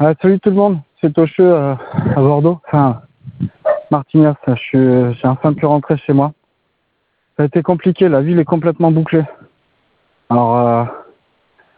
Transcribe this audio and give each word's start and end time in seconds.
Ah, 0.00 0.12
salut 0.20 0.40
tout 0.40 0.50
le 0.50 0.56
monde, 0.56 0.78
c'est 1.00 1.12
Tocheux 1.12 1.52
euh, 1.54 1.76
à 2.16 2.20
Bordeaux, 2.20 2.58
enfin 2.66 3.02
Martignas, 3.92 4.34
je 4.44 4.54
suis, 4.54 5.14
j'ai 5.14 5.28
enfin 5.28 5.52
pu 5.52 5.66
rentrer 5.66 5.96
chez 5.98 6.12
moi. 6.12 6.32
Ça 7.36 7.44
a 7.44 7.46
été 7.46 7.62
compliqué, 7.62 8.08
la 8.08 8.20
ville 8.20 8.40
est 8.40 8.44
complètement 8.44 8.90
bouclée. 8.90 9.22
Alors, 10.30 10.58
euh, 10.58 10.84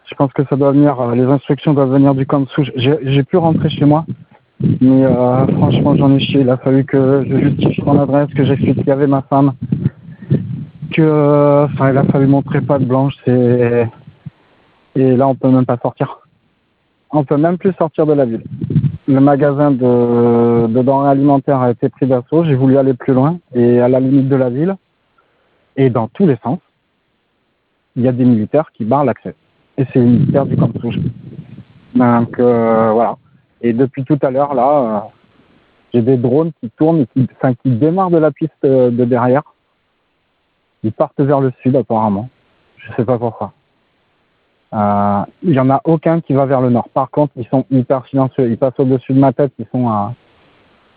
je 0.05 0.15
pense 0.15 0.33
que 0.33 0.43
ça 0.49 0.55
doit 0.55 0.71
venir, 0.71 0.99
euh, 0.99 1.13
les 1.13 1.25
instructions 1.25 1.75
doivent 1.75 1.91
venir 1.91 2.15
du 2.15 2.25
camp 2.25 2.39
de 2.39 2.49
souche. 2.49 2.71
J'ai, 2.75 3.23
pu 3.23 3.37
rentrer 3.37 3.69
chez 3.69 3.85
moi, 3.85 4.03
mais 4.61 5.05
euh, 5.05 5.45
franchement 5.55 5.95
j'en 5.95 6.11
ai 6.15 6.19
chié. 6.19 6.41
Il 6.41 6.49
a 6.49 6.57
fallu 6.57 6.85
que 6.85 7.23
je 7.29 7.37
justifie 7.37 7.83
mon 7.83 7.99
adresse, 7.99 8.33
que 8.33 8.45
j'explique 8.45 8.77
qu'il 8.77 8.87
y 8.87 8.91
avait 8.91 9.05
ma 9.05 9.21
femme, 9.21 9.53
que, 10.91 11.65
enfin 11.65 11.91
il 11.91 11.97
a 11.99 12.03
fallu 12.05 12.25
montrer 12.25 12.61
pas 12.61 12.79
de 12.79 12.85
blanche. 12.85 13.13
Et 13.27 13.85
là 14.95 15.27
on 15.27 15.35
peut 15.35 15.51
même 15.51 15.67
pas 15.67 15.77
sortir. 15.77 16.26
On 17.11 17.23
peut 17.23 17.37
même 17.37 17.57
plus 17.57 17.73
sortir 17.73 18.05
de 18.05 18.13
la 18.13 18.25
ville. 18.25 18.43
Le 19.07 19.19
magasin 19.19 19.71
de, 19.71 20.67
de 20.67 20.81
denrées 20.81 21.09
alimentaires 21.09 21.61
a 21.61 21.71
été 21.71 21.89
pris 21.89 22.05
d'assaut. 22.05 22.43
J'ai 22.43 22.55
voulu 22.55 22.77
aller 22.77 22.93
plus 22.93 23.13
loin 23.13 23.39
et 23.53 23.79
à 23.79 23.87
la 23.87 23.99
limite 23.99 24.27
de 24.27 24.35
la 24.35 24.49
ville. 24.49 24.75
Et 25.77 25.89
dans 25.89 26.07
tous 26.09 26.27
les 26.27 26.37
sens, 26.43 26.59
il 27.95 28.03
y 28.03 28.07
a 28.07 28.11
des 28.11 28.25
militaires 28.25 28.71
qui 28.73 28.83
barrent 28.83 29.05
l'accès. 29.05 29.35
Et 29.77 29.85
c'est 29.91 29.99
les 29.99 30.05
militaires 30.05 30.45
du 30.45 30.57
camp 30.57 30.67
de 30.67 30.79
souche. 30.79 30.99
Donc 31.95 32.39
euh, 32.39 32.91
voilà. 32.91 33.17
Et 33.61 33.73
depuis 33.73 34.03
tout 34.03 34.19
à 34.21 34.29
l'heure, 34.29 34.53
là, 34.53 34.69
euh, 34.69 34.99
j'ai 35.93 36.01
des 36.01 36.17
drones 36.17 36.51
qui 36.59 36.69
tournent 36.71 37.05
qui, 37.07 37.27
enfin, 37.35 37.53
qui 37.55 37.71
démarrent 37.71 38.11
de 38.11 38.17
la 38.17 38.31
piste 38.31 38.51
euh, 38.65 38.91
de 38.91 39.05
derrière. 39.05 39.43
Ils 40.83 40.91
partent 40.91 41.19
vers 41.21 41.39
le 41.39 41.51
sud 41.61 41.75
apparemment. 41.75 42.29
Je 42.77 42.93
sais 42.95 43.05
pas 43.05 43.17
pourquoi. 43.17 43.53
Euh, 44.73 45.21
Il 45.43 45.53
y 45.53 45.59
en 45.59 45.69
a 45.69 45.81
aucun 45.85 46.21
qui 46.21 46.33
va 46.33 46.45
vers 46.45 46.61
le 46.61 46.69
nord. 46.69 46.89
Par 46.89 47.09
contre, 47.09 47.33
ils 47.37 47.47
sont 47.47 47.65
hyper 47.71 48.05
silencieux. 48.07 48.49
Ils 48.49 48.57
passent 48.57 48.79
au-dessus 48.79 49.13
de 49.13 49.19
ma 49.19 49.33
tête. 49.33 49.53
Ils 49.59 49.67
sont 49.71 49.87
à, 49.87 50.13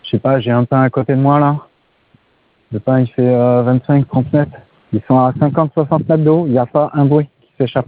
je 0.02 0.10
sais 0.10 0.18
pas, 0.18 0.40
j'ai 0.40 0.50
un 0.50 0.64
pain 0.64 0.82
à 0.82 0.90
côté 0.90 1.14
de 1.14 1.20
moi 1.20 1.38
là. 1.38 1.56
Le 2.72 2.80
pain 2.80 3.00
il 3.00 3.06
fait 3.08 3.28
euh, 3.28 3.78
25-30 3.88 4.24
mètres. 4.32 4.52
Ils 4.92 5.02
sont 5.06 5.18
à 5.18 5.32
50-60 5.32 6.08
mètres 6.08 6.24
de 6.24 6.30
haut. 6.30 6.46
Il 6.46 6.52
n'y 6.52 6.58
a 6.58 6.66
pas 6.66 6.90
un 6.94 7.04
bruit 7.04 7.28
qui 7.40 7.48
s'échappe. 7.58 7.86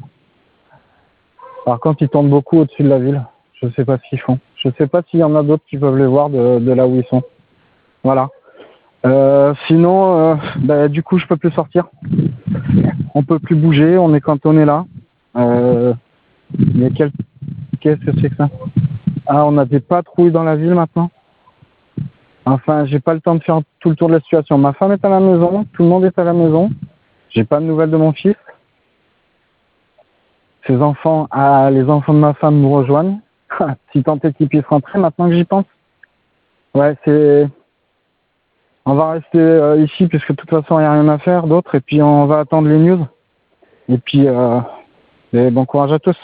Par 1.64 1.78
contre, 1.80 2.02
ils 2.02 2.08
tournent 2.08 2.30
beaucoup 2.30 2.58
au-dessus 2.58 2.82
de 2.82 2.88
la 2.88 2.98
ville. 2.98 3.22
Je 3.60 3.68
sais 3.70 3.84
pas 3.84 3.98
ce 3.98 4.08
qu'ils 4.08 4.20
font. 4.20 4.38
Je 4.56 4.68
sais 4.76 4.86
pas 4.86 5.02
s'il 5.08 5.20
y 5.20 5.24
en 5.24 5.34
a 5.36 5.42
d'autres 5.42 5.64
qui 5.68 5.78
peuvent 5.78 5.96
les 5.96 6.06
voir 6.06 6.30
de, 6.30 6.58
de 6.58 6.72
là 6.72 6.86
où 6.86 6.96
ils 6.96 7.04
sont. 7.04 7.22
Voilà. 8.02 8.28
Euh, 9.04 9.54
sinon, 9.66 10.18
euh, 10.18 10.34
bah, 10.58 10.88
du 10.88 11.02
coup, 11.02 11.18
je 11.18 11.26
peux 11.26 11.36
plus 11.36 11.52
sortir. 11.52 11.86
On 13.14 13.22
peut 13.22 13.38
plus 13.38 13.56
bouger. 13.56 13.98
On 13.98 14.14
est 14.14 14.20
cantonné 14.20 14.64
là. 14.64 14.84
Euh, 15.36 15.94
mais 16.74 16.90
qu'est-ce 16.90 17.12
que 17.80 18.12
c'est 18.20 18.30
que 18.30 18.36
ça? 18.36 18.48
Ah, 19.26 19.46
on 19.46 19.56
a 19.58 19.64
des 19.64 19.80
patrouilles 19.80 20.32
dans 20.32 20.42
la 20.42 20.56
ville 20.56 20.74
maintenant. 20.74 21.10
Enfin, 22.44 22.84
j'ai 22.86 22.98
pas 22.98 23.14
le 23.14 23.20
temps 23.20 23.36
de 23.36 23.42
faire 23.42 23.60
tout 23.80 23.90
le 23.90 23.96
tour 23.96 24.08
de 24.08 24.14
la 24.14 24.20
situation. 24.20 24.58
Ma 24.58 24.72
femme 24.72 24.92
est 24.92 25.04
à 25.04 25.08
la 25.08 25.20
maison, 25.20 25.64
tout 25.72 25.82
le 25.82 25.88
monde 25.88 26.04
est 26.04 26.18
à 26.18 26.24
la 26.24 26.32
maison. 26.32 26.70
J'ai 27.30 27.44
pas 27.44 27.60
de 27.60 27.64
nouvelles 27.64 27.90
de 27.90 27.96
mon 27.96 28.12
fils. 28.12 28.36
Ses 30.66 30.76
enfants, 30.76 31.28
ah, 31.30 31.70
les 31.70 31.84
enfants 31.84 32.14
de 32.14 32.18
ma 32.18 32.34
femme 32.34 32.60
nous 32.60 32.72
rejoignent. 32.72 33.20
si 33.92 34.02
tant 34.02 34.18
est 34.22 34.32
qu'ils 34.34 34.48
puissent 34.48 34.66
rentrer 34.66 34.98
maintenant 34.98 35.28
que 35.28 35.34
j'y 35.34 35.44
pense. 35.44 35.66
Ouais, 36.74 36.96
c'est. 37.04 37.48
On 38.84 38.94
va 38.94 39.12
rester 39.12 39.38
euh, 39.38 39.76
ici 39.80 40.08
puisque 40.08 40.30
de 40.30 40.36
toute 40.36 40.50
façon 40.50 40.78
il 40.78 40.82
n'y 40.82 40.88
a 40.88 40.92
rien 40.92 41.08
à 41.08 41.18
faire 41.18 41.46
d'autre 41.46 41.76
et 41.76 41.80
puis 41.80 42.02
on 42.02 42.26
va 42.26 42.40
attendre 42.40 42.68
les 42.68 42.78
news. 42.78 43.06
Et 43.88 43.98
puis 43.98 44.26
euh, 44.26 44.58
et 45.32 45.50
bon 45.50 45.64
courage 45.64 45.92
à 45.92 45.98
tous. 45.98 46.16